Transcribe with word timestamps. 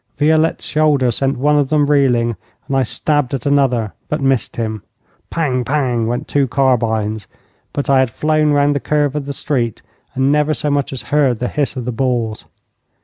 Violette's 0.17 0.65
shoulder 0.65 1.11
sent 1.11 1.37
one 1.37 1.57
of 1.59 1.69
them 1.69 1.85
reeling, 1.85 2.35
and 2.67 2.75
I 2.75 2.81
stabbed 2.81 3.35
at 3.35 3.45
another 3.45 3.93
but 4.09 4.19
missed 4.19 4.55
him. 4.55 4.81
Pang, 5.29 5.63
pang, 5.63 6.07
went 6.07 6.27
two 6.27 6.47
carbines, 6.47 7.27
but 7.71 7.87
I 7.87 7.99
had 7.99 8.09
flown 8.09 8.49
round 8.49 8.73
the 8.75 8.79
curve 8.79 9.15
of 9.15 9.25
the 9.25 9.31
street, 9.33 9.83
and 10.15 10.31
never 10.31 10.55
so 10.55 10.71
much 10.71 10.91
as 10.91 11.03
heard 11.13 11.37
the 11.37 11.49
hiss 11.49 11.75
of 11.75 11.85
the 11.85 11.91
balls. 11.91 12.45